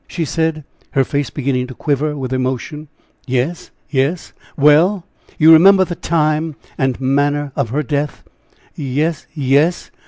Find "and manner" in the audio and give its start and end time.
6.75-7.51